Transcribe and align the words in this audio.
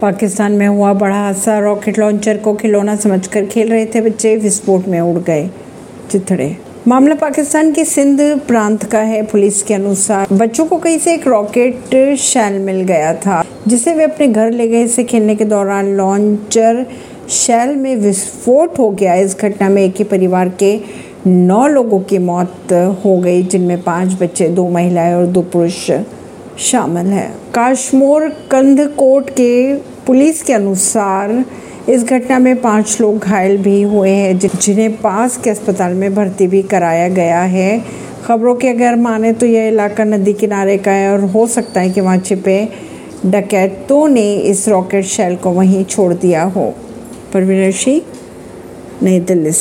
पाकिस्तान 0.00 0.52
में 0.52 0.66
हुआ 0.66 0.92
बड़ा 0.92 1.16
हादसा। 1.16 1.58
रॉकेट 1.58 1.98
लॉन्चर 1.98 2.36
को 2.36 2.52
खिलौना 2.54 2.94
समझकर 2.96 3.46
खेल 3.46 3.70
रहे 3.70 3.86
थे 3.86 4.00
बच्चे। 4.00 4.34
विस्फोट 4.36 4.86
में 4.88 5.00
उड़ 5.00 5.18
गए 5.18 5.48
चिथड़े। 6.10 6.56
मामला 6.88 7.14
पाकिस्तान 7.14 7.72
के 7.72 7.84
सिंध 7.84 8.20
प्रांत 8.48 8.84
का 8.84 8.98
है। 8.98 9.22
पुलिस 9.22 9.62
के 9.62 9.74
अनुसार 9.74 10.26
बच्चों 10.32 10.66
को 10.66 10.76
कहीं 10.76 10.98
से 10.98 11.14
एक 11.14 11.26
रॉकेट 11.26 12.16
शैल 12.18 12.58
मिल 12.58 12.80
गया 12.82 13.12
था, 13.16 13.42
जिसे 13.68 13.94
वे 13.94 14.04
अपने 14.04 14.28
घर 14.28 14.50
ले 14.50 14.68
गए। 14.68 14.82
इसे 14.82 15.04
खेलने 15.04 15.34
के 15.36 15.44
दौरान 15.44 15.94
लॉन्चर 15.96 16.84
शैल 17.30 17.74
में 17.76 17.94
विस्फोट 17.96 18.78
हो 18.78 18.88
गया। 18.90 19.14
इस 19.16 19.36
घटना 19.36 19.68
में 19.68 19.82
एक 19.82 19.94
ही 19.98 20.04
परिवार 20.04 20.48
के 20.58 20.78
नौ 21.26 21.66
लोगों 21.66 22.00
की 22.00 22.18
मौत 22.20 22.72
हो 23.04 23.16
गई, 23.18 23.42
जिनमें 23.42 23.82
पाँच 23.82 24.16
बच्चे, 24.20 24.48
दो 24.48 24.68
महिलाएँ 24.68 25.14
और 25.14 25.26
दो 25.26 25.42
पुरुष 25.42 25.90
शामिल 26.60 27.06
है। 27.06 27.30
काशमोर 27.54 28.28
कंधकोट 28.50 29.30
के 29.30 29.89
पुलिस 30.10 30.42
के 30.42 30.52
अनुसार 30.52 31.44
इस 31.88 32.04
घटना 32.04 32.38
में 32.38 32.60
पाँच 32.60 33.00
लोग 33.00 33.18
घायल 33.18 33.56
भी 33.58 33.82
हुए 33.82 34.10
हैं 34.10 34.38
जिन्हें 34.38 34.96
पास 34.96 35.36
के 35.36 35.50
अस्पताल 35.50 35.94
में 35.94 36.14
भर्ती 36.14 36.46
भी 36.46 36.62
कराया 36.62 37.08
गया 37.08 37.40
है। 37.40 37.84
खबरों 38.24 38.54
के 38.54 38.68
अगर 38.68 38.96
माने 38.96 39.32
तो 39.32 39.46
यह 39.46 39.68
इलाका 39.68 40.04
नदी 40.04 40.32
किनारे 40.32 40.78
का 40.78 40.90
है 40.90 41.12
और 41.12 41.20
हो 41.20 41.46
सकता 41.46 41.80
है 41.80 41.90
कि 41.90 42.00
वहाँ 42.00 42.18
छिपे 42.18 42.68
डकैतों 43.26 44.08
ने 44.08 44.34
इस 44.34 44.68
रॉकेट 44.68 45.04
शैल 45.04 45.36
को 45.36 45.50
वहीं 45.50 45.84
छोड़ 45.84 46.14
दिया 46.14 46.42
हो। 46.42 46.74
परवीन 47.34 47.72
सिंह 47.72 48.02
नई 49.02 49.20
दिल्ली 49.20 49.52
से। 49.52 49.58